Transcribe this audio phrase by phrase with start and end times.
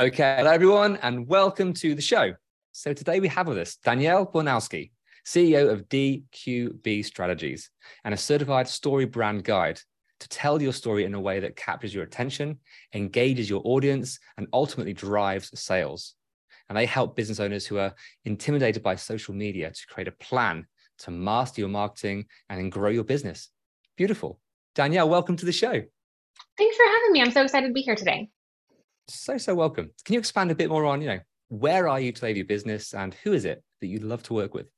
[0.00, 2.32] Okay, hello everyone, and welcome to the show.
[2.72, 4.92] So today we have with us Danielle Bornowski,
[5.26, 7.68] CEO of DQB Strategies,
[8.02, 9.78] and a certified StoryBrand guide
[10.20, 12.60] to tell your story in a way that captures your attention,
[12.94, 16.14] engages your audience, and ultimately drives sales.
[16.70, 20.66] And they help business owners who are intimidated by social media to create a plan
[21.00, 23.50] to master your marketing and grow your business.
[23.98, 24.40] Beautiful.
[24.74, 25.82] Danielle, welcome to the show.
[26.56, 27.20] Thanks for having me.
[27.20, 28.30] I'm so excited to be here today.
[29.10, 29.90] So, so welcome.
[30.04, 32.46] Can you expand a bit more on, you know, where are you today with your
[32.46, 34.68] business and who is it that you'd love to work with?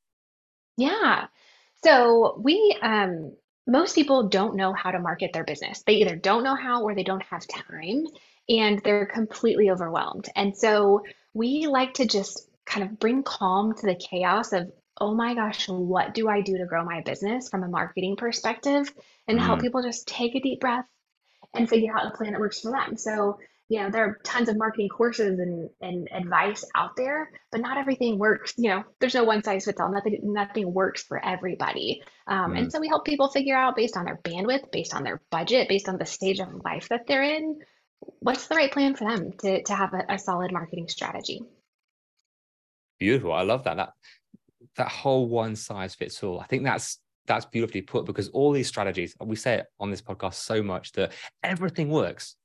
[0.76, 1.26] Yeah.
[1.84, 5.82] So we um most people don't know how to market their business.
[5.82, 8.06] They either don't know how or they don't have time
[8.48, 10.28] and they're completely overwhelmed.
[10.34, 11.02] And so
[11.32, 15.68] we like to just kind of bring calm to the chaos of, oh my gosh,
[15.68, 18.92] what do I do to grow my business from a marketing perspective
[19.28, 19.62] and help Mm.
[19.62, 20.86] people just take a deep breath
[21.54, 22.96] and figure out a plan that works for them.
[22.96, 23.38] So,
[23.72, 27.78] you know, there are tons of marketing courses and, and advice out there, but not
[27.78, 28.52] everything works.
[28.58, 29.90] You know, there's no one size fits all.
[29.90, 32.02] Nothing, nothing works for everybody.
[32.26, 32.58] Um, Mm.
[32.58, 35.70] and so we help people figure out based on their bandwidth, based on their budget,
[35.70, 37.60] based on the stage of life that they're in,
[38.20, 41.40] what's the right plan for them to, to have a, a solid marketing strategy.
[42.98, 43.32] Beautiful.
[43.32, 43.78] I love that.
[43.78, 43.92] That
[44.76, 46.40] that whole one size fits all.
[46.40, 50.02] I think that's that's beautifully put because all these strategies, we say it on this
[50.02, 51.12] podcast so much that
[51.42, 52.36] everything works.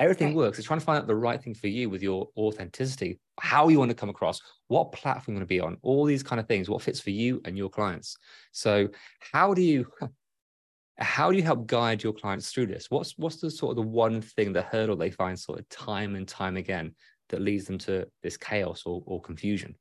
[0.00, 0.36] Everything Right.
[0.36, 0.58] works.
[0.58, 3.78] It's trying to find out the right thing for you with your authenticity, how you
[3.78, 6.48] want to come across, what platform you want to be on, all these kind of
[6.48, 8.16] things, what fits for you and your clients.
[8.52, 8.88] So,
[9.32, 9.86] how do you
[10.98, 12.90] how do you help guide your clients through this?
[12.90, 16.16] What's what's the sort of the one thing, the hurdle they find sort of time
[16.16, 16.94] and time again
[17.28, 19.76] that leads them to this chaos or, or confusion?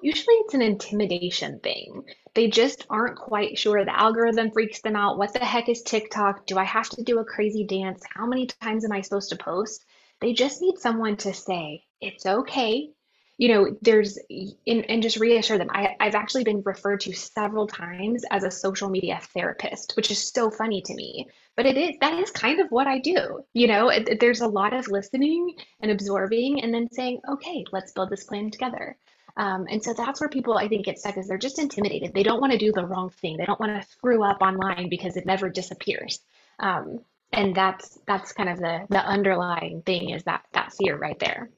[0.00, 2.04] Usually it's an intimidation thing.
[2.34, 3.84] They just aren't quite sure.
[3.84, 5.18] The algorithm freaks them out.
[5.18, 6.46] What the heck is TikTok?
[6.46, 8.02] Do I have to do a crazy dance?
[8.14, 9.84] How many times am I supposed to post?
[10.20, 12.90] They just need someone to say, it's okay.
[13.38, 14.18] You know, there's,
[14.66, 15.70] and, and just reassure them.
[15.70, 20.28] I, I've actually been referred to several times as a social media therapist, which is
[20.32, 21.28] so funny to me.
[21.56, 23.44] But it is, that is kind of what I do.
[23.52, 27.92] You know, it, there's a lot of listening and absorbing and then saying, okay, let's
[27.92, 28.96] build this plan together.
[29.38, 32.12] Um, and so that's where people I think get stuck is they're just intimidated.
[32.12, 33.36] They don't want to do the wrong thing.
[33.36, 36.20] They don't want to screw up online because it never disappears.
[36.58, 37.00] Um,
[37.32, 41.50] and that's that's kind of the the underlying thing is that that fear right there.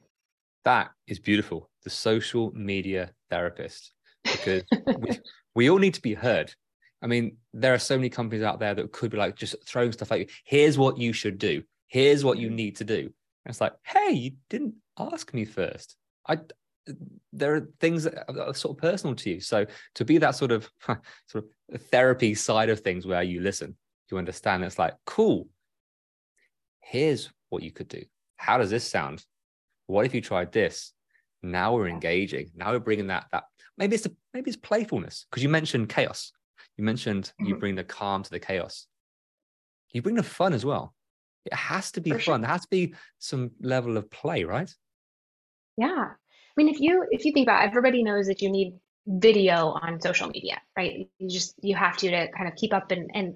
[0.63, 1.69] That is beautiful.
[1.83, 3.93] The social media therapist,
[4.23, 4.63] because
[4.99, 5.19] we,
[5.55, 6.53] we all need to be heard.
[7.01, 9.91] I mean, there are so many companies out there that could be like just throwing
[9.91, 11.63] stuff like, here's what you should do.
[11.87, 12.99] Here's what you need to do.
[12.99, 15.95] And it's like, hey, you didn't ask me first.
[16.27, 16.37] I
[17.31, 19.39] there are things that are sort of personal to you.
[19.39, 19.65] So
[19.95, 20.69] to be that sort of
[21.27, 23.75] sort of therapy side of things where you listen,
[24.09, 25.47] you understand it's like, cool.
[26.81, 28.03] Here's what you could do.
[28.37, 29.23] How does this sound?
[29.87, 30.93] What if you tried this?
[31.43, 32.51] Now we're engaging.
[32.55, 33.43] Now we're bringing that that
[33.77, 36.31] maybe it's a, maybe it's playfulness because you mentioned chaos.
[36.77, 37.59] You mentioned you Mhm.
[37.59, 38.87] bring the calm to the chaos.
[39.91, 40.95] You bring the fun as well.
[41.45, 42.33] It has to be For sure.
[42.33, 42.41] fun.
[42.41, 44.73] There has to be some level of play, right?
[45.77, 46.13] Yeah.
[46.51, 49.69] I mean, if you if you think about it, everybody knows that you need video
[49.69, 51.09] on social media, right?
[51.17, 53.35] You just you have to to kind of keep up and, and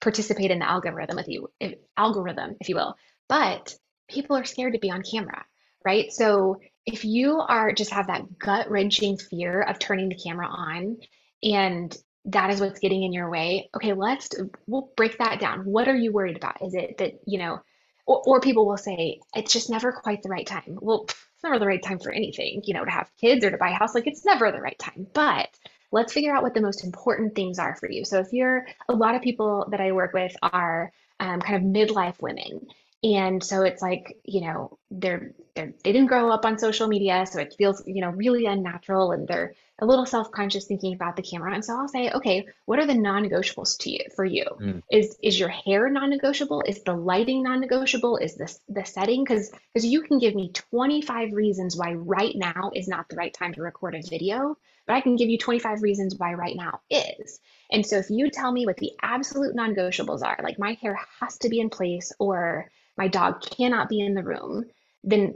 [0.00, 2.94] participate in the algorithm with you, if, algorithm, if you will.
[3.28, 3.74] But
[4.08, 5.44] people are scared to be on camera,
[5.84, 6.12] right?
[6.12, 10.98] So if you are just have that gut wrenching fear of turning the camera on
[11.42, 11.96] and
[12.26, 14.30] that is what's getting in your way, okay, let's
[14.66, 15.60] we'll break that down.
[15.60, 16.62] What are you worried about?
[16.62, 17.60] Is it that, you know,
[18.06, 20.78] or, or people will say it's just never quite the right time.
[20.80, 21.06] Well,
[21.40, 23.70] it's never the right time for anything, you know, to have kids or to buy
[23.70, 23.94] a house.
[23.94, 25.06] Like it's never the right time.
[25.14, 25.48] But
[25.90, 28.04] let's figure out what the most important things are for you.
[28.04, 31.62] So if you're a lot of people that I work with are um, kind of
[31.62, 32.68] midlife women
[33.02, 37.24] and so it's like you know they're they're they didn't grow up on social media
[37.26, 41.22] so it feels you know really unnatural and they're a little self-conscious thinking about the
[41.22, 41.54] camera.
[41.54, 44.44] And so i'll say okay what are the non-negotiables to you for you?
[44.60, 44.82] Mm.
[44.90, 46.62] is is your hair non-negotiable?
[46.66, 48.18] Is the lighting non-negotiable?
[48.18, 49.24] Is this the setting?
[49.24, 53.32] Because because you can give me 25 reasons why right now is not the right
[53.32, 54.56] time to record a video
[54.86, 57.40] but i can give you 25 reasons why right now is.
[57.72, 61.38] And so if you tell me what the absolute non-negotiables are like my hair has
[61.38, 62.70] to be in place or
[63.00, 64.64] my dog cannot be in the room
[65.02, 65.34] then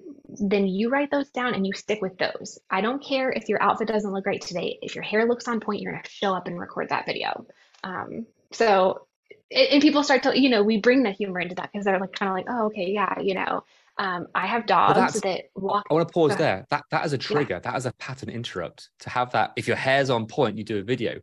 [0.50, 3.62] then you write those down and you stick with those i don't care if your
[3.62, 6.34] outfit doesn't look great today if your hair looks on point you're going to show
[6.34, 7.46] up and record that video
[7.82, 9.06] um, so
[9.50, 12.12] and people start to you know we bring the humor into that because they're like
[12.12, 13.64] kind of like oh okay yeah you know
[13.99, 16.67] um, i have dogs that walk I want to pause there.
[16.70, 17.60] That that is a trigger.
[17.60, 18.90] That is a pattern interrupt.
[19.00, 21.20] To have that, if your hair's on point, you do a video.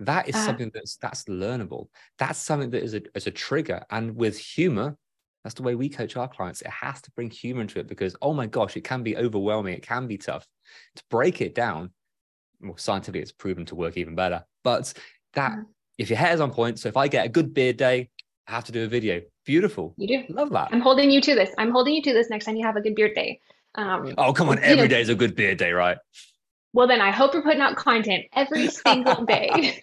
[0.00, 0.46] That is Uh-huh.
[0.46, 1.88] something that's that's learnable.
[2.18, 3.84] That's something that is a is a trigger.
[3.90, 4.96] And with humor,
[5.44, 6.62] that's the way we coach our clients.
[6.62, 9.74] It has to bring humor into it because oh my gosh, it can be overwhelming.
[9.74, 10.46] It can be tough
[10.96, 11.90] to break it down.
[12.60, 14.44] Well, scientifically, it's proven to work even better.
[14.62, 14.92] But
[15.34, 15.66] that Mhm.
[15.98, 18.08] if your hair's on point, so if I get a good beard day,
[18.46, 19.20] I have to do a video.
[19.44, 19.94] Beautiful.
[19.96, 20.68] you do Love that.
[20.70, 22.80] i'm holding you to this i'm holding you to this next time you have a
[22.80, 23.40] good beard day
[23.74, 24.58] um, Oh, come on.
[24.60, 25.98] Every know- day is a good beard day, right?
[26.72, 29.80] well then i hope you're putting out content every single day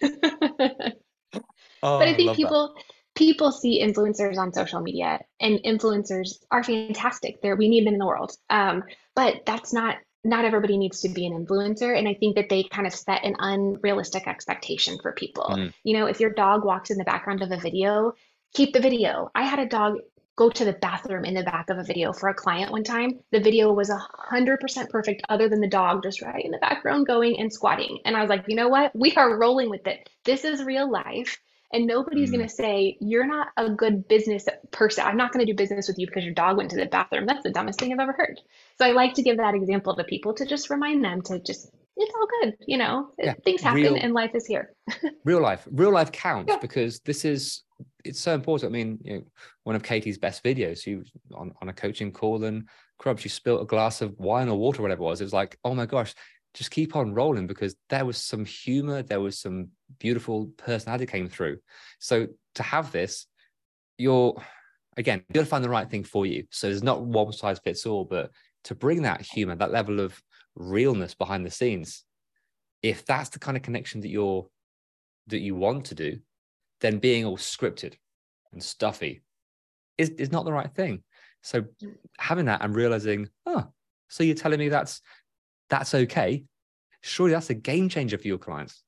[1.82, 2.74] Oh, but I think people.
[2.74, 2.84] that.
[3.14, 7.42] People see influencers on social media, and influencers are fantastic.
[7.42, 8.32] There, we need them in the world.
[8.48, 8.84] Um,
[9.14, 12.64] but that's not not everybody needs to be an influencer, and I think that they
[12.64, 15.44] kind of set an unrealistic expectation for people.
[15.44, 15.72] Mhm.
[15.82, 18.12] You know, if your dog walks in the background of a video,
[18.52, 19.30] keep the video.
[19.34, 19.98] I had a dog
[20.36, 23.20] go to the bathroom in the back of a video for a client one time.
[23.30, 26.58] The video was a hundred percent perfect, other than the dog just right in the
[26.58, 27.98] background going and squatting.
[28.04, 28.92] And I was like, you know what?
[28.94, 30.08] We are rolling with it.
[30.24, 31.38] This is real life.
[31.72, 32.36] And nobody's Mm.
[32.36, 35.04] going to say, you're not a good business person.
[35.06, 37.26] I'm not going to do business with you because your dog went to the bathroom.
[37.26, 38.40] That's the dumbest thing I've ever heard.
[38.78, 41.70] So I like to give that example to people to just remind them to just,
[41.96, 42.56] it's all good.
[42.66, 44.74] You know, Yeah, things happen real- and life is here.
[45.24, 46.58] real life real life counts Yeah.
[46.60, 47.62] because this is
[48.04, 49.22] it's so important i mean you know
[49.64, 52.66] one of katie's best videos she was on, on a coaching call and
[52.98, 55.58] crub she spilt a glass of wine or water whatever it was it was like
[55.64, 56.14] oh my gosh
[56.54, 59.68] just keep on rolling because there was some humor there was some
[59.98, 61.58] beautiful personality came through.
[61.98, 63.26] So to have this
[63.98, 64.42] you're
[64.96, 66.44] again you got to find the right thing for you.
[66.50, 68.30] So there's not one size fits all but
[68.64, 70.20] to bring that humor that level of
[70.54, 72.04] realness behind the scenes
[72.82, 74.46] if that's the kind of connection that you're
[75.28, 76.18] that you want to do,
[76.80, 77.94] then being all scripted
[78.52, 79.22] and stuffy
[79.98, 81.02] is, is not the right thing.
[81.42, 81.94] So mm.
[82.18, 83.66] having that and realizing, oh,
[84.08, 85.00] so you're telling me that's
[85.70, 86.44] that's okay.
[87.00, 88.82] Surely that's a game changer for your clients.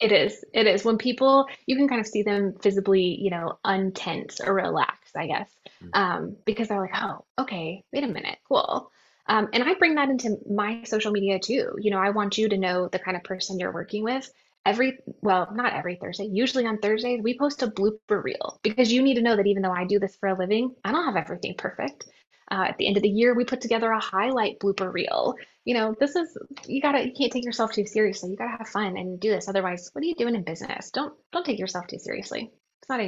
[0.00, 0.44] It is.
[0.54, 0.84] It is.
[0.84, 5.26] When people, you can kind of see them visibly, you know, untense or relaxed, I
[5.26, 5.50] guess,
[5.82, 5.90] Mm.
[5.92, 8.90] um, because they're like, oh, okay, wait a minute, cool.
[9.26, 11.76] Um, and I bring that into my social media too.
[11.78, 14.30] You know, I want you to know the kind of person you're working with.
[14.64, 19.02] Every, well, not every Thursday, usually on Thursdays, we post a blooper reel because you
[19.02, 21.16] need to know that even though I do this for a living, I don't have
[21.16, 22.06] everything perfect.
[22.50, 25.34] Uh, at the end of the year, we put together a highlight blooper reel.
[25.64, 26.36] You know, this is
[26.66, 28.30] you gotta you can't take yourself too seriously.
[28.30, 29.48] You gotta have fun and do this.
[29.48, 30.90] Otherwise, what are you doing in business?
[30.90, 32.50] Don't don't take yourself too seriously.
[32.80, 33.00] It's not.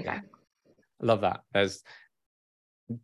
[1.01, 1.41] I love that.
[1.55, 1.83] There's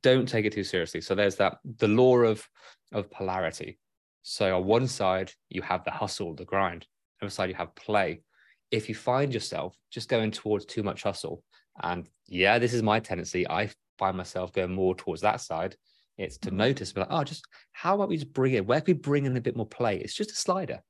[0.02, 1.00] don't take it too seriously.
[1.00, 2.46] So there's that the law of
[2.92, 3.78] of polarity.
[4.22, 6.82] So on one side you have the hustle, the grind.
[6.82, 6.88] On
[7.20, 8.22] the other side you have play.
[8.70, 11.42] If you find yourself just going towards too much hustle,
[11.82, 13.48] and yeah, this is my tendency.
[13.48, 15.76] I find myself going more towards that side.
[16.18, 16.56] It's to Mhm.
[16.56, 18.66] notice, be like, oh, just how about we just bring it?
[18.66, 19.98] Where can we bring in a bit more play?
[19.98, 20.82] It's just a slider.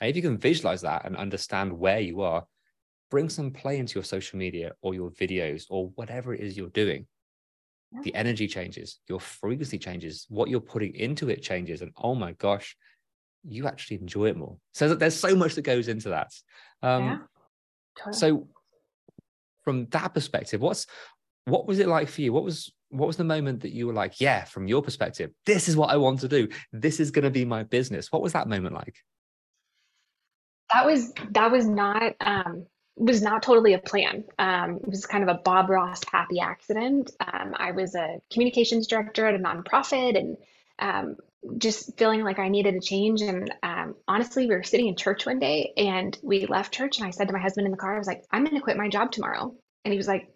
[0.00, 2.46] And if you can visualize that and understand where you are,
[3.10, 6.68] bring some play into your social media or your videos or whatever it is you're
[6.70, 7.06] doing.
[7.92, 8.02] Yeah.
[8.02, 11.82] The energy changes, your frequency changes, what you're putting into it changes.
[11.82, 12.76] And oh my gosh,
[13.42, 14.58] you actually enjoy it more.
[14.74, 16.30] So there's so much that goes into that.
[16.82, 17.18] Um, yeah.
[17.96, 18.18] Totally.
[18.18, 18.48] so
[19.64, 20.86] from that perspective, what's
[21.46, 22.32] what was it like for you?
[22.32, 25.68] What was what was the moment that you were like, yeah, from your perspective, this
[25.68, 26.48] is what I want to do.
[26.72, 28.12] This is going to be my business.
[28.12, 28.96] What was that moment like?
[30.72, 32.66] that was that was not um
[32.96, 34.24] was not totally a plan.
[34.38, 37.10] Um, it was kind of a Bob Ross happy accident.
[37.20, 40.36] Um, I was a communications director at a nonprofit and
[40.78, 41.16] um,
[41.56, 43.22] just feeling like I needed a change.
[43.22, 46.98] And um, honestly, we were sitting in church one day and we left church.
[46.98, 48.62] And I said to my husband in the car, I was like, I'm going to
[48.62, 49.54] quit my job tomorrow.
[49.86, 50.28] And he was like,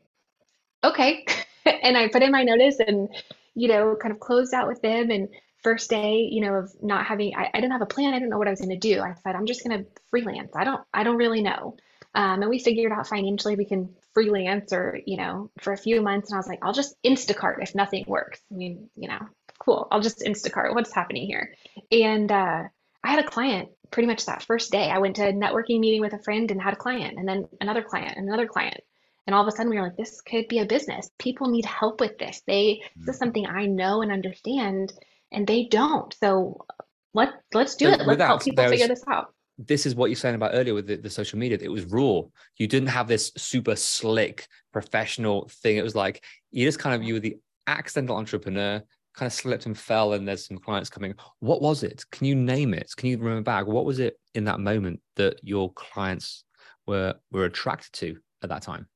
[0.83, 1.27] okay.
[1.83, 3.09] and I put in my notice and,
[3.55, 5.11] you know, kind of closed out with them.
[5.11, 5.29] And
[5.63, 8.15] first day, you know, of not having, I, I didn't have a plan.
[8.15, 9.01] I didn't know what I was going to do.
[9.01, 10.53] I said, I'm just going to freelance.
[10.55, 11.77] I don't, I don't really know.
[12.15, 16.01] Um, and we figured out financially we can freelance or, you know, for a few
[16.01, 16.31] months.
[16.31, 18.41] And I was like, I'll just Instacart if nothing works.
[18.53, 19.19] I mean, you know,
[19.59, 19.89] cool.
[19.91, 20.75] I'll just Instacart.
[20.75, 21.55] What's happening here?
[21.91, 22.65] And uh,
[23.03, 24.91] I had a client pretty much that first day.
[24.91, 27.49] I went to a networking meeting with a friend and had a client, and then
[27.61, 28.81] another client, and another client.
[29.27, 31.11] And all of a sudden, we were like, this could be a business.
[31.19, 32.43] People need help with this.
[32.47, 33.19] They, this is mm.
[33.19, 34.93] something I know and understand,
[35.33, 36.15] and they don't.
[36.21, 36.67] So
[37.15, 38.07] let let's do so it.
[38.07, 40.97] Let's help people figure this out this is what you're saying about earlier with the,
[40.97, 41.59] the, social media.
[41.61, 42.23] It was raw.
[42.57, 45.77] You didn't have this super slick professional thing.
[45.77, 48.83] It was like you just kind of you were the accidental entrepreneur,
[49.15, 51.15] kind of slipped and fell, and there's some clients coming.
[51.39, 52.05] What was it?
[52.11, 52.91] Can you name it?
[52.97, 53.67] Can you remember back?
[53.67, 56.45] What was it in that moment that your clients
[56.87, 58.89] were were attracted to at that time?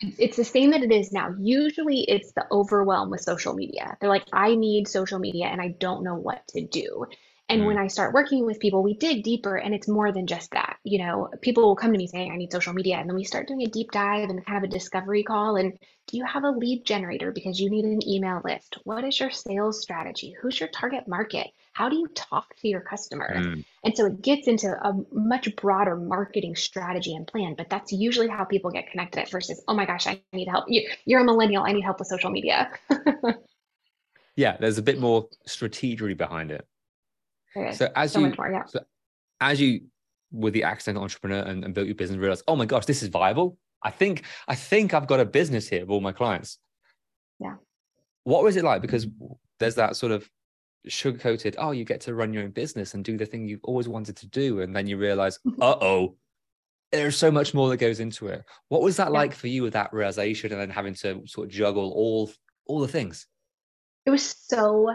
[0.00, 1.34] It's the same that it is now.
[1.40, 3.96] Usually it's the overwhelm with social media.
[4.00, 7.06] They're like, I need social media and I don't know what to do.
[7.48, 7.66] And mm.
[7.66, 10.76] when I start working with people, we dig deeper and it's more than just that.
[10.84, 12.96] You know, people will come to me saying, I need social media.
[12.96, 15.56] And then we start doing a deep dive and kind of a discovery call.
[15.56, 15.72] And
[16.06, 18.78] do you have a lead generator because you need an email list?
[18.84, 20.36] What is your sales strategy?
[20.40, 21.48] Who's your target market?
[21.78, 23.36] How do you talk to your customer?
[23.36, 23.64] Mm.
[23.84, 27.54] And so it gets into a much broader marketing strategy and plan.
[27.56, 30.48] But that's usually how people get connected at first is, oh my gosh, I need
[30.48, 30.64] help.
[30.66, 31.62] You, you're a millennial.
[31.62, 32.68] I need help with social media.
[34.36, 36.66] yeah, there's a bit more strategy behind it.
[37.74, 38.64] So as so you, more, yeah.
[38.64, 38.80] so
[39.40, 39.82] as you
[40.32, 43.08] were the accidental entrepreneur and, and built your business, realized, oh my gosh, this is
[43.08, 43.56] viable.
[43.84, 46.58] I think I think I've got a business here of all my clients.
[47.38, 47.54] Yeah.
[48.24, 48.82] What was it like?
[48.82, 49.06] Because
[49.60, 50.28] there's that sort of
[50.88, 53.64] sugar coated, oh, you get to run your own business and do the thing you've
[53.64, 54.60] always wanted to do.
[54.60, 56.16] And then you realize, uh oh,
[56.92, 58.44] there's so much more that goes into it.
[58.68, 59.18] What was that yeah.
[59.18, 62.30] like for you with that realization and then having to sort of juggle all
[62.66, 63.26] all the things?
[64.06, 64.94] It was so,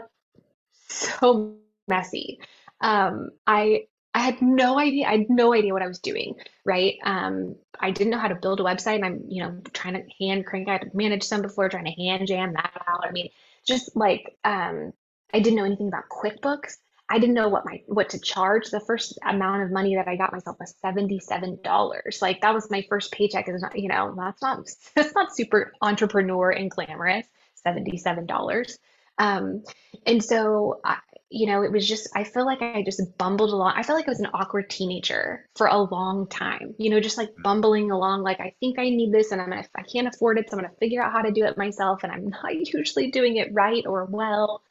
[0.89, 1.55] so
[1.88, 2.39] messy.
[2.81, 5.07] Um, I I had no idea.
[5.07, 6.35] I had no idea what I was doing.
[6.65, 6.95] Right.
[7.03, 8.95] Um, I didn't know how to build a website.
[8.95, 10.69] And I'm, you know, trying to hand crank.
[10.69, 13.05] I had managed some before, trying to hand jam that out.
[13.07, 13.29] I mean,
[13.65, 14.93] just like um,
[15.33, 16.77] I didn't know anything about QuickBooks.
[17.09, 18.69] I didn't know what my what to charge.
[18.69, 22.19] The first amount of money that I got myself was seventy seven dollars.
[22.21, 23.49] Like that was my first paycheck.
[23.49, 27.27] Is not, you know, that's not that's not super entrepreneur and glamorous.
[27.55, 28.77] Seventy seven dollars.
[29.17, 29.63] Um,
[30.05, 30.97] and so I,
[31.33, 33.73] you know, it was just, I feel like I just bumbled along.
[33.75, 37.17] I felt like I was an awkward teenager for a long time, you know, just
[37.17, 37.41] like mm.
[37.41, 40.49] bumbling along, like, I think I need this and I'm gonna, I can't afford it.
[40.49, 42.03] So I'm gonna figure out how to do it myself.
[42.03, 44.61] And I'm not usually doing it right or well.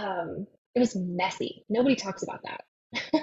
[0.00, 1.64] Um, it was messy.
[1.68, 3.22] Nobody talks about that.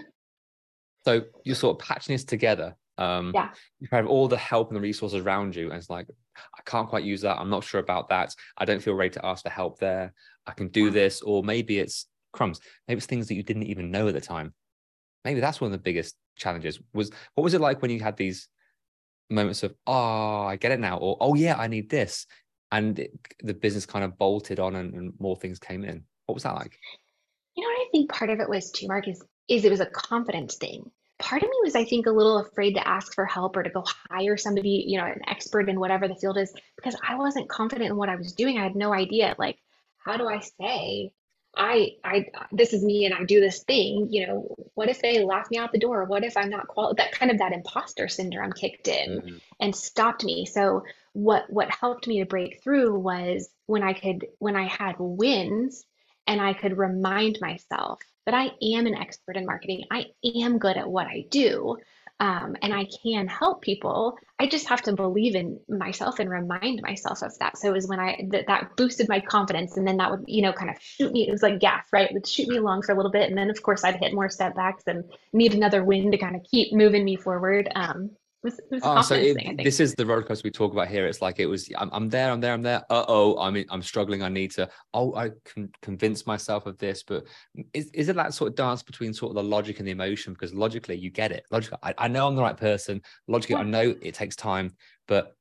[1.06, 2.76] so you're sort of patching this together.
[2.98, 3.50] Um, yeah.
[3.80, 5.70] You have all the help and the resources around you.
[5.70, 7.40] And it's like, I can't quite use that.
[7.40, 8.34] I'm not sure about that.
[8.58, 10.14] I don't feel ready to ask for help there.
[10.46, 11.22] I can do this.
[11.22, 12.60] Or maybe it's crumbs.
[12.88, 14.54] Maybe it's things that you didn't even know at the time.
[15.26, 16.80] Maybe that's one of the biggest challenges.
[16.94, 18.48] Was what was it like when you had these
[19.30, 22.26] moments of oh I get it now or oh yeah I need this
[22.72, 26.04] and it, the business kind of bolted on and, and more things came in.
[26.28, 26.80] What was that like?
[27.56, 29.80] You know what I think part of it was too, Mark, is is it was
[29.80, 30.92] a confidence thing.
[31.20, 33.70] Part of me was, I think, a little afraid to ask for help or to
[33.72, 37.50] go hire somebody, you know, an expert in whatever the field is, because I wasn't
[37.50, 38.60] confident in what I was doing.
[38.60, 39.58] I had no idea, like,
[39.98, 41.12] how do I say
[41.58, 45.24] I, I, this is me and I do this thing, you know, what if they
[45.24, 46.06] laugh me out the door?
[46.06, 49.36] What if I'm not qual that kind of that imposter syndrome kicked in mm-hmm.
[49.60, 50.46] and stopped me.
[50.46, 54.96] So what, what helped me to break through was when I could, when I had
[55.00, 55.84] wins
[56.28, 59.86] and I could remind myself that I am an expert in marketing.
[59.92, 60.08] I
[60.44, 61.78] am good at what I do
[62.20, 64.18] um, and I can help people.
[64.40, 67.58] I just have to believe in myself and remind myself of that.
[67.58, 70.42] So it was when I that that boosted my confidence, and then that would you
[70.42, 71.28] know kind of shoot me.
[71.28, 72.10] It was like gas, right?
[72.10, 74.14] It would shoot me along for a little bit, and then of course I'd hit
[74.14, 77.70] more setbacks and need another win to kind of keep moving me forward.
[77.76, 78.12] Um,
[78.48, 81.06] was, was oh, so it, thing, this is the roller coaster we talk about here.
[81.06, 81.70] It's like it was.
[81.78, 82.32] I'm, I'm there.
[82.32, 82.54] I'm there.
[82.54, 82.84] I'm there.
[82.90, 83.38] Uh oh.
[83.40, 84.24] I'm I'm struggling.
[84.24, 84.70] I need to.
[84.94, 87.04] Oh, I can convince myself of this.
[87.04, 87.26] But
[87.74, 90.34] is is it that sort of dance between sort of the logic and the emotion?
[90.34, 91.46] Because logically, you get it.
[91.52, 93.02] Logically, I, I know I'm the right person.
[93.28, 93.56] Logically.
[93.56, 94.76] I know it takes time.
[95.08, 95.36] But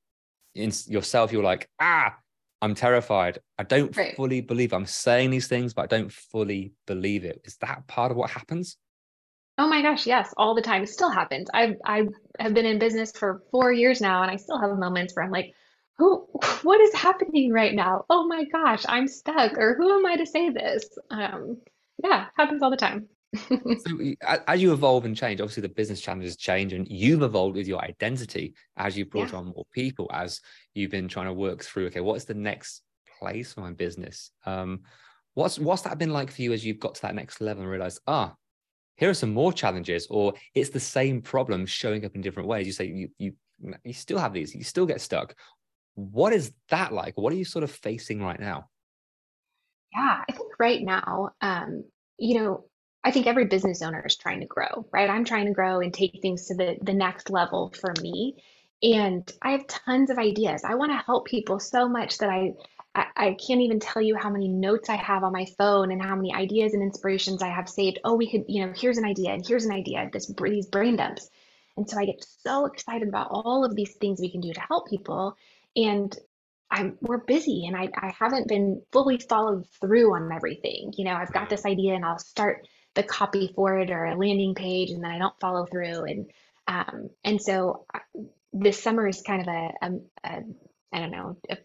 [0.54, 2.16] in yourself, you're like, ah,
[2.62, 3.38] I'm terrified.
[3.58, 4.16] I don't right.
[4.16, 4.72] fully believe.
[4.72, 7.42] I'm saying these things, but I don't fully believe it.
[7.44, 8.76] Is that part of what happens?
[9.58, 10.82] Oh my gosh, yes, all the time.
[10.82, 11.48] It still happens.
[11.54, 12.06] I I
[12.38, 15.30] have been in business for four years now, and I still have moments where I'm
[15.30, 15.54] like,
[15.98, 16.26] "Who?
[16.62, 18.04] What is happening right now?
[18.10, 20.86] Oh my gosh, I'm stuck." Or who am I to say this?
[21.10, 21.58] Um,
[22.04, 23.08] yeah, happens all the time.
[23.48, 24.14] so
[24.46, 27.82] as you evolve and change, obviously the business challenges change, and you've evolved with your
[27.82, 29.38] identity as you brought yeah.
[29.38, 30.40] on more people, as
[30.74, 31.86] you've been trying to work through.
[31.86, 32.82] Okay, what's the next
[33.18, 34.32] place for my business?
[34.44, 34.82] Um,
[35.32, 37.70] what's what's that been like for you as you've got to that next level and
[37.70, 38.34] realized, ah,
[38.96, 42.66] here are some more challenges or it's the same problem showing up in different ways
[42.66, 43.32] you say you, you
[43.84, 45.34] you still have these, you still get stuck.
[45.94, 47.16] What is that like?
[47.16, 48.68] What are you sort of facing right now?
[49.94, 51.84] Yeah, I think right now, um,
[52.18, 52.64] you know,
[53.02, 55.08] I think every business owner is trying to grow, right?
[55.08, 58.36] I'm trying to grow and take things to the the next level for me.
[58.82, 60.64] And I have tons of ideas.
[60.64, 62.52] I want to help people so much that I,
[62.96, 66.02] I I can't even tell you how many notes I have on my phone and
[66.02, 68.00] how many ideas and inspirations I have saved.
[68.04, 70.96] Oh, we could, you know, here's an idea and here's an idea, this these brain
[70.96, 71.28] dumps.
[71.76, 74.60] And so I get so excited about all of these things we can do to
[74.60, 75.36] help people.
[75.76, 76.16] And
[76.70, 80.92] I'm we're busy and I, I haven't been fully followed through on everything.
[80.96, 84.16] You know, I've got this idea and I'll start the copy for it or a
[84.16, 86.04] landing page and then I don't follow through.
[86.04, 86.30] And
[86.66, 87.86] um, and so
[88.52, 89.90] this summer is kind of a, a,
[90.24, 90.42] a
[90.92, 91.58] I don't know, a,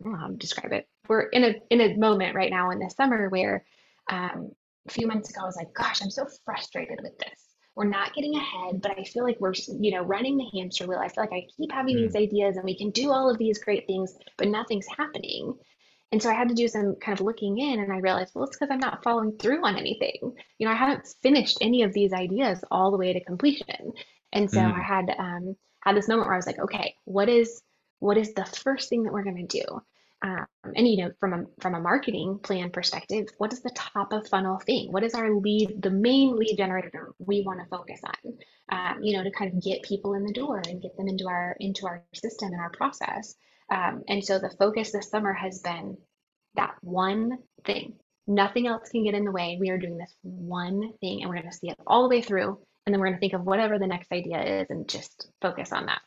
[0.00, 0.88] I don't know how to describe it.
[1.08, 3.64] We're in a in a moment right now in the summer where
[4.10, 4.52] um,
[4.88, 7.54] a few months ago I was like, gosh, I'm so frustrated with this.
[7.76, 10.98] We're not getting ahead, but I feel like we're, you know, running the hamster wheel.
[10.98, 12.02] I feel like I keep having Mm.
[12.02, 15.54] these ideas and we can do all of these great things, but nothing's happening.
[16.12, 18.44] And so I had to do some kind of looking in and I realized, well,
[18.44, 20.34] it's because I'm not following through on anything.
[20.58, 23.92] You know, I haven't finished any of these ideas all the way to completion.
[24.32, 24.82] And so I Mm.
[24.82, 27.62] had um, had this moment where I was like, okay, what is
[28.00, 29.82] what is the first thing that we're going to do?
[30.22, 30.46] Um,
[30.76, 34.28] and you know, from a from a marketing plan perspective, what is the top of
[34.28, 34.92] funnel thing?
[34.92, 38.34] What is our lead, the main lead generator we want to focus on?
[38.70, 41.26] Um, you know, to kind of get people in the door and get them into
[41.26, 43.34] our into our system and our process.
[43.70, 45.96] Um, and so the focus this summer has been
[46.56, 47.94] that one thing.
[48.26, 49.56] Nothing else can get in the way.
[49.58, 52.22] We are doing this one thing and we're going to see it all the way
[52.22, 52.58] through.
[52.84, 55.72] And then we're going to think of whatever the next idea is and just focus
[55.72, 56.00] on that.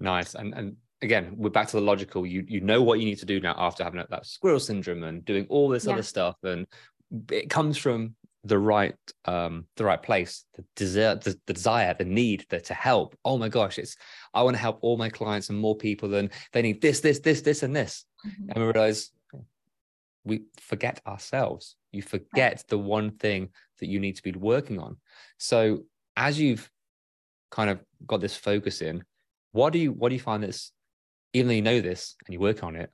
[0.00, 0.34] Nice.
[0.34, 2.26] And and again, we're back to the logical.
[2.26, 5.24] You you know what you need to do now after having that squirrel syndrome and
[5.24, 5.92] doing all this Yeah.
[5.94, 6.36] other stuff.
[6.42, 6.66] And
[7.30, 12.04] it comes from the right um the right place, the desire, the, the desire, the
[12.04, 13.16] need the, to help.
[13.24, 13.96] Oh my gosh, it's
[14.32, 17.18] I want to help all my clients and more people, and they need this, this,
[17.20, 18.04] this, this, and this.
[18.24, 18.50] Mhm.
[18.50, 19.10] And we realize
[20.24, 21.76] we forget ourselves.
[21.92, 24.96] You forget the one thing that you need to be working on.
[25.38, 25.84] So
[26.16, 26.68] as you've
[27.50, 29.04] kind of got this focus in,
[29.52, 30.72] what do you what do you find that's
[31.36, 32.90] even though you know this and you work on it,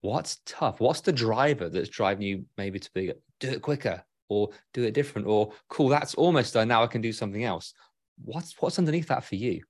[0.00, 0.80] what's tough?
[0.80, 4.94] What's the driver that's driving you maybe to be do it quicker or do it
[4.94, 6.68] different or cool, that's almost done.
[6.68, 7.74] Now I can do something else.
[8.24, 9.62] What's what's underneath that for you?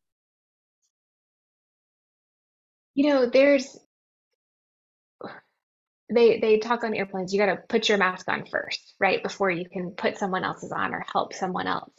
[2.94, 3.78] You know, there's
[6.12, 9.22] they they talk on airplanes, you got to put your mask on first, right?
[9.22, 11.92] Before you can put someone else's on or help someone else.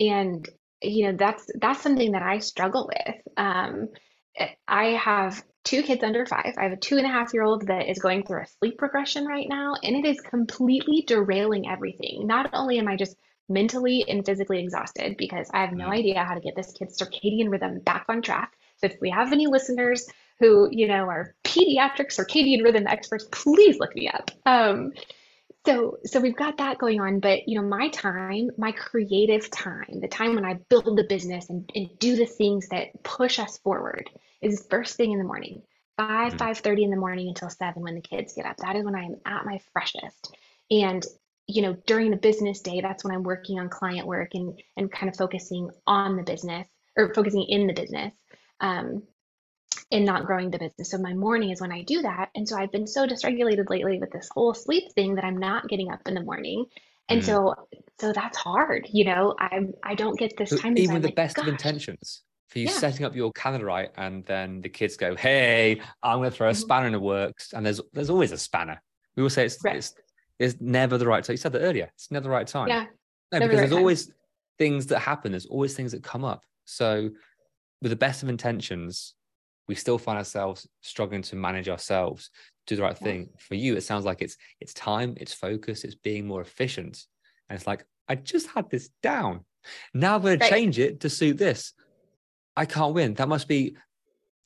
[0.00, 0.48] And
[0.82, 3.16] you know, that's that's something that I struggle with.
[3.36, 3.88] Um,
[4.68, 6.54] I have two kids under five.
[6.58, 8.80] I have a two and a half year old that is going through a sleep
[8.82, 12.26] regression right now, and it is completely derailing everything.
[12.26, 13.16] Not only am I just
[13.48, 15.98] mentally and physically exhausted because I have no Mm.
[15.98, 18.52] idea how to get this kid's circadian rhythm back on track.
[18.76, 20.08] So if we have any listeners
[20.40, 24.30] who, you know, are pediatric circadian rhythm experts, please look me up.
[24.46, 24.92] Um,
[25.66, 30.00] so, so we've got that going on, but you know, my time, my creative time,
[30.00, 33.58] the time when I build the business and, and do the things that push us
[33.58, 34.10] forward
[34.42, 35.62] is first thing in the morning,
[35.96, 36.38] 5, Mm.
[36.38, 38.56] 5:30 in the morning until 7 when the kids get up.
[38.58, 40.36] That is when I am at my freshest.
[40.70, 41.04] And
[41.46, 44.90] you know, during the business day, that's when I'm working on client work and and
[44.92, 48.14] kind of focusing on the business or focusing in the business.
[48.60, 49.02] Um,
[49.94, 50.90] and not growing the business.
[50.90, 52.30] So my morning is when I do that.
[52.34, 55.68] And so I've been so dysregulated lately with this whole sleep thing that I'm not
[55.68, 56.66] getting up in the morning.
[57.08, 57.24] And Mm.
[57.24, 57.54] so
[58.00, 59.34] so that's hard, you know.
[59.38, 60.76] I'm I don't get this So time.
[60.76, 62.72] even with the like, best of intentions for you Yeah.
[62.72, 66.48] setting up your calendar right and then the kids go hey i'm going to throw
[66.48, 66.56] a Mhm.
[66.56, 68.80] spanner in the works and there's there's always a spanner
[69.16, 69.76] we will say it's Right.
[69.76, 69.94] it's,
[70.38, 72.84] it's never the right time you said that earlier it's never the right time Yeah.
[73.32, 73.78] no because the right there's time.
[73.78, 74.12] always
[74.58, 77.08] things that happen there's always things that come up so
[77.80, 79.14] with the best of intentions
[79.68, 82.30] we still find ourselves struggling to manage ourselves
[82.66, 83.04] do the right Yeah.
[83.06, 87.04] thing for you it sounds like it's it's time it's focus it's being more efficient
[87.48, 89.44] and it's like i just had this down
[89.92, 90.52] now i'm going to Right.
[90.52, 91.72] change it to suit this
[92.56, 93.76] i can't win that must be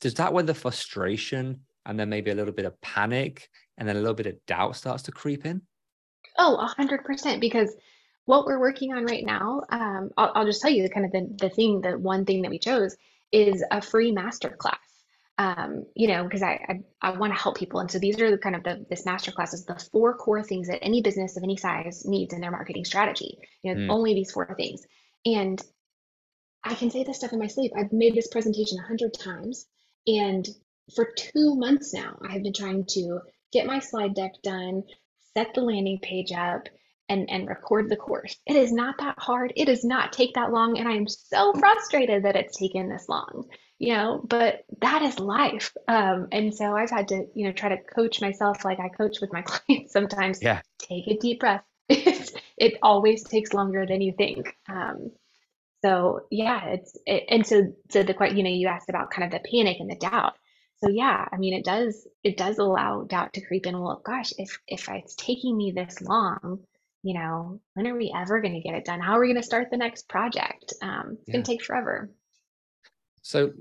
[0.01, 3.95] does that where the frustration and then maybe a little bit of panic and then
[3.95, 5.61] a little bit of doubt starts to creep in
[6.37, 7.41] Oh, a hundred percent.
[7.41, 7.75] Because
[8.25, 11.11] what we're working on right now, um, I'll, I'll just tell you the kind of
[11.11, 12.95] the, the thing, the one thing that we chose
[13.31, 14.77] is a free master class.
[15.39, 16.59] Um, you know, because I,
[17.01, 17.79] I, I want to help people.
[17.79, 20.43] And so these are the kind of the, this master class is the four core
[20.43, 23.37] things that any business of any size needs in their marketing strategy.
[23.63, 23.89] You know, Mm.
[23.89, 24.81] only these four things.
[25.25, 25.57] And
[26.61, 27.71] I can say this stuff in my sleep.
[27.73, 29.65] I've made this presentation a hundred times.
[30.07, 30.45] And
[30.93, 33.21] for two months now, I have been trying to
[33.53, 34.83] get my slide deck done,
[35.37, 36.67] set the landing page up,
[37.07, 38.35] and, and record the course.
[38.45, 39.53] It is not that hard.
[39.55, 40.77] It does not take that long.
[40.77, 43.45] And I am so frustrated that it's taken this long.
[43.79, 45.73] You know, but that is life.
[45.87, 49.21] Um, and so I've had to, you know, try to coach myself like I coach
[49.21, 50.43] with my clients sometimes.
[50.43, 50.61] Yeah.
[50.79, 51.63] Take a deep breath.
[51.89, 54.53] it always takes longer than you think.
[54.67, 55.11] Um,
[55.81, 59.25] so yeah, it's it, and so so the quite you know you asked about kind
[59.25, 60.33] of the panic and the doubt.
[60.83, 63.79] So yeah, I mean it does it does allow doubt to creep in.
[63.79, 66.59] Well, gosh, if if it's taking me this long,
[67.01, 68.99] you know, when are we ever going to get it done?
[68.99, 70.73] How are we going to start the next project?
[70.81, 71.33] Um, it's yeah.
[71.33, 72.11] going to take forever.
[73.21, 73.51] So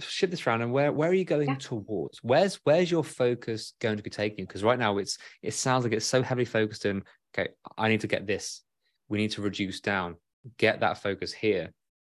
[0.00, 1.56] shift this around, and where where are you going yeah.
[1.56, 2.18] towards?
[2.22, 4.40] Where's where's your focus going to be taking?
[4.40, 4.46] You?
[4.46, 7.02] Because right now it's it sounds like it's so heavily focused in.
[7.34, 8.62] Okay, I need to get this.
[9.08, 10.16] We need to reduce down.
[10.58, 11.72] Get that focus here.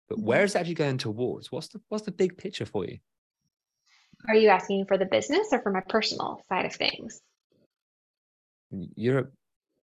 [0.10, 0.27] But mm-hmm.
[0.27, 1.51] where is it actually going towards?
[1.51, 2.99] What's the what's the big picture for you?
[4.27, 7.21] Are you asking for the business or for my personal side of things?
[8.95, 9.27] You're a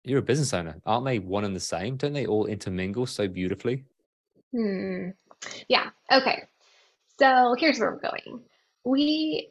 [0.05, 1.19] you're a business owner, aren't they?
[1.19, 3.85] One and the same, don't they all intermingle so beautifully?
[4.53, 5.11] Hmm.
[5.69, 5.91] Yeah.
[6.13, 6.45] Okay.
[7.19, 8.43] So here's where we're going.
[8.85, 9.51] We,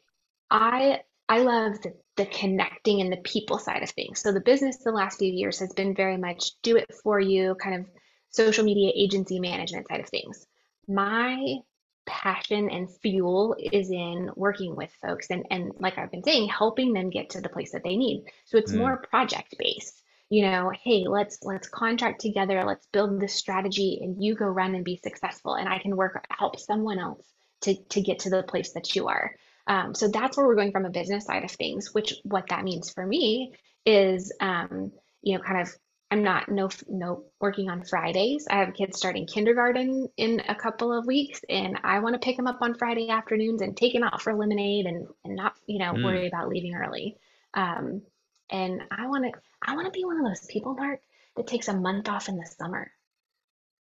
[0.49, 4.19] I, I love the, the connecting and the people side of things.
[4.19, 7.55] So the business the last few years has been very much do it for you,
[7.55, 7.85] kind of
[8.29, 10.45] social media agency management side of things.
[10.87, 11.57] My
[12.05, 16.91] passion and fuel is in working with folks and, and like I've been saying, helping
[16.91, 18.25] them get to the place that they need.
[18.45, 18.79] So it's mm.
[18.79, 20.01] more project based.
[20.29, 24.73] You know, hey, let's let's contract together, let's build this strategy and you go run
[24.73, 27.25] and be successful and I can work help someone else
[27.63, 29.35] to, to get to the place that you are.
[29.67, 32.63] Um, so that's where we're going from a business side of things, which what that
[32.63, 33.53] means for me
[33.85, 35.73] is, um, you know, kind of
[36.13, 38.45] I'm not no no working on Fridays.
[38.47, 42.37] I have kids starting kindergarten in a couple of weeks, and I want to pick
[42.37, 45.79] them up on Friday afternoons and take them out for lemonade and and not you
[45.79, 46.03] know mm.
[46.03, 47.17] worry about leaving early.
[47.55, 48.03] Um,
[48.51, 50.99] and I want to I want to be one of those people, Mark,
[51.35, 52.91] that takes a month off in the summer.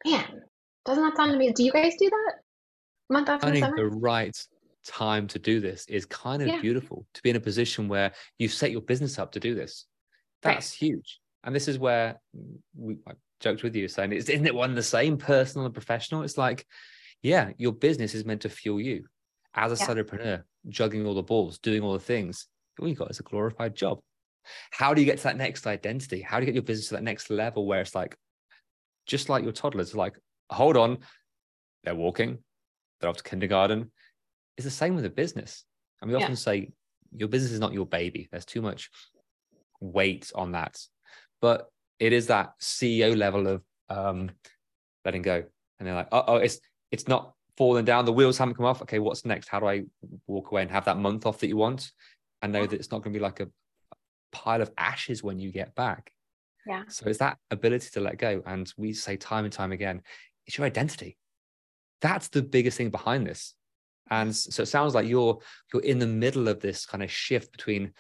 [0.07, 0.43] Man,
[0.85, 1.51] doesn't that sound to me?
[1.51, 2.35] Do you guys do that?
[3.11, 4.37] Finding the, the right
[4.87, 6.61] time to do this is kind of yeah.
[6.61, 9.87] beautiful to be in a position where you've set your business up to do this.
[10.43, 10.89] That's right.
[10.89, 11.21] huge.
[11.45, 12.21] And this is where
[12.77, 16.23] we I joked with you saying isn't it one the same personal and professional?
[16.23, 16.67] It's like
[17.23, 19.05] yeah your business is meant to fuel you.
[19.55, 19.87] As a yeah.
[19.87, 22.47] solopreneur juggling all the balls doing all the things
[22.79, 24.01] all you got is a glorified job.
[24.71, 26.23] How do you get to that next identity?
[26.23, 28.17] How do you get your business to that next level where it's like
[29.07, 30.17] just like your toddlers like
[30.51, 30.99] hold on
[31.85, 32.39] they're walking
[33.01, 33.91] they're off to kindergarten.
[34.57, 35.65] It's the same with a business.
[36.01, 36.73] And we often say
[37.13, 38.29] your business is not your baby.
[38.31, 38.91] There's too much
[39.81, 40.81] weight on that.
[41.41, 44.31] But it is that CEO level of um,
[45.05, 45.45] letting go.
[45.79, 46.61] And they're like, oh, it's
[46.91, 48.05] it's not falling down.
[48.05, 48.83] The wheels haven't come off.
[48.83, 49.49] Okay, what's next?
[49.49, 49.85] How do I
[50.27, 51.93] walk away and have that month off that you want?
[52.43, 53.49] And know that it's not going to be like a
[54.33, 56.13] pile of ashes when you get back.
[56.67, 56.85] Yeah.
[56.89, 58.43] So it's that ability to let go.
[58.47, 60.03] And we say time and time again,
[60.47, 61.19] it's your identity.
[62.01, 63.55] That's the biggest thing behind this.
[64.11, 65.39] And so it sounds like you're
[65.73, 67.93] you're in the middle of this kind of shift between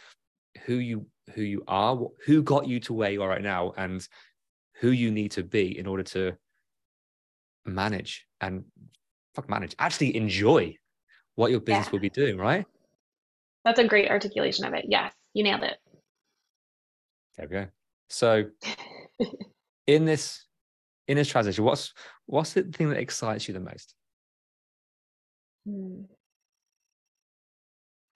[0.64, 4.06] who you who you are, who got you to where you are right now, and
[4.80, 6.36] who you need to be in order to
[7.64, 8.64] manage and
[9.34, 10.74] fuck manage, actually enjoy
[11.36, 11.92] what your business yeah.
[11.92, 12.66] will be doing, right?
[13.64, 14.86] That's a great articulation of it.
[14.88, 15.76] Yes, you nailed it.
[17.36, 17.66] There we go.
[18.08, 18.44] So
[19.86, 20.44] in this
[21.10, 21.92] in this transition, what's
[22.26, 23.94] what's the thing that excites you the most?
[25.66, 26.02] Hmm.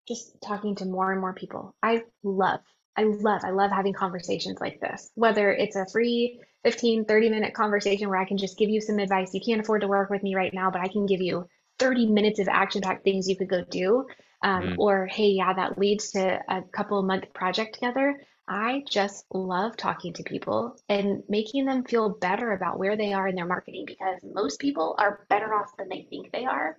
[0.06, 1.74] Just talking to more and more people.
[1.82, 2.60] I love,
[2.96, 7.52] I love, I love having conversations like this, whether it's a free 15, 30 minute
[7.52, 9.34] conversation where I can just give you some advice.
[9.34, 11.48] You can't afford to work with me right now, but I can give you
[11.80, 14.06] 30 minutes of action packed things you could go do.
[14.42, 14.78] Um, mm.
[14.78, 18.20] Or, hey, yeah, that leads to a couple month project together.
[18.46, 23.26] I just love talking to people and making them feel better about where they are
[23.26, 26.76] in their marketing because most people are better off than they think they are.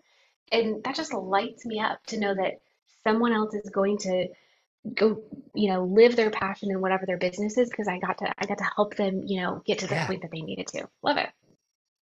[0.51, 2.59] And that just lights me up to know that
[3.03, 4.27] someone else is going to
[4.93, 5.23] go,
[5.55, 8.45] you know, live their passion in whatever their business is because I got to I
[8.45, 10.07] got to help them, you know, get to the yeah.
[10.07, 10.87] point that they needed to.
[11.01, 11.29] Love it.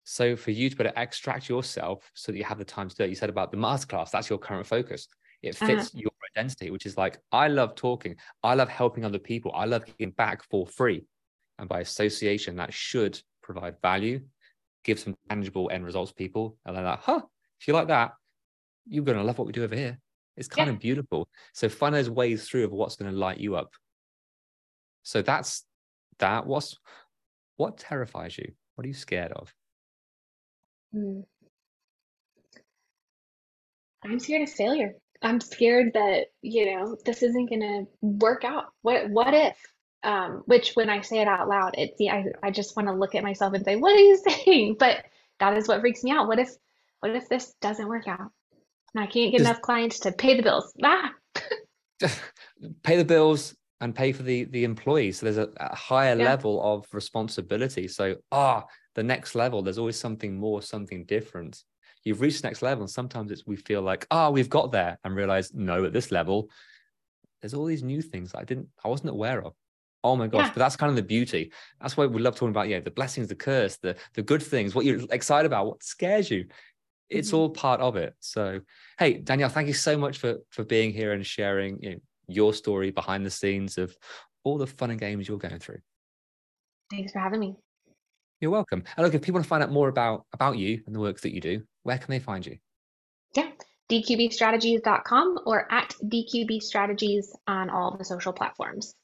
[0.03, 2.89] So for you to be able to extract yourself so that you have the time
[2.89, 5.07] to do it, you said about the masterclass, that's your current focus.
[5.41, 5.65] It uh-huh.
[5.65, 6.01] fits uh-huh.
[6.01, 8.15] your identity, which is like, I love talking.
[8.43, 9.51] I love helping other people.
[9.53, 11.05] I love giving back for free.
[11.59, 14.21] And by association, that should provide value,
[14.83, 16.57] give some tangible end results to people.
[16.65, 17.21] And they're like, huh,
[17.59, 18.13] if you like that,
[18.87, 19.97] you're going to love what we do over here.
[20.37, 20.73] It's kind yeah.
[20.73, 21.29] of beautiful.
[21.53, 23.71] So find those ways through of what's going to light you up.
[25.03, 25.63] So that's
[26.19, 26.45] that.
[26.45, 26.77] What's
[27.57, 28.51] what terrifies you?
[28.75, 29.53] What are you scared of?
[30.93, 31.23] Mm.
[34.03, 34.95] I'm scared of failure.
[35.25, 38.65] I'm scared that, you know, this isn't gonna work out.
[38.83, 39.57] What what if?
[40.03, 42.93] Um, which when I say it out loud, it's yeah, I, I just want to
[42.93, 44.75] look at myself and say, what are you saying?
[44.77, 45.03] But
[45.39, 46.27] that is what freaks me out.
[46.27, 46.49] What if
[46.99, 48.31] what if this doesn't work out?
[48.93, 50.71] And I can't get enough clients to pay the bills.
[50.83, 51.11] Ah.
[52.83, 55.19] pay the bills and pay for the the employees.
[55.19, 56.25] So there's a, a higher Yeah.
[56.25, 57.87] level of responsibility.
[57.87, 59.63] So ah, the next level.
[59.63, 61.63] There's always something more, something different.
[62.05, 64.99] You've reached the next level, and sometimes it's we feel like ah, we've got there,
[65.03, 66.49] and realize no, at this level,
[67.41, 69.53] there's all these new things that I didn't, I wasn't aware of.
[70.03, 70.45] Oh my gosh!
[70.45, 70.51] Yeah.
[70.53, 71.51] But that's kind of the beauty.
[71.81, 74.75] That's why we love talking about yeah, the blessings, the curse, the the good things,
[74.75, 76.45] what you're excited about, what scares you.
[77.09, 77.37] It's Mhm.
[77.37, 78.13] all part of it.
[78.19, 78.61] So
[78.99, 82.53] hey, Danielle, thank you so much for for being here and sharing you know, your
[82.53, 83.97] story behind the scenes of
[84.43, 85.79] all the fun and games you're going through.
[86.91, 87.55] Thanks for having me.
[88.41, 88.83] You're welcome.
[88.95, 91.19] And look, if people want to find out more about about you and the work
[91.21, 92.57] that you do, where can they find you?
[93.35, 93.51] Yeah.
[93.91, 98.95] DQBstrategies.com or at dqbstrategies on all the social platforms.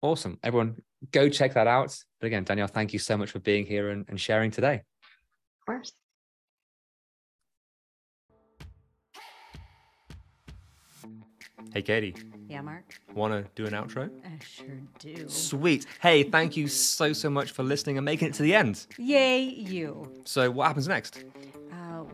[0.00, 0.38] Awesome.
[0.42, 0.76] Everyone,
[1.12, 1.94] go check that out.
[2.18, 4.76] But again, Danielle, thank you so much for being here and, and sharing today.
[4.76, 5.92] Of course.
[11.72, 12.14] Hey, Katie,
[12.48, 12.84] Yeah, Mark?
[13.14, 14.10] want to do an outro?
[14.24, 14.66] I sure
[14.98, 15.28] do.
[15.28, 15.84] Sweet.
[16.00, 18.86] Hey, thank you so, so much for listening and making it to the end.
[18.98, 20.10] Yay, you.
[20.24, 21.24] So, what happens next?